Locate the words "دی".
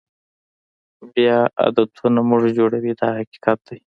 3.67-3.79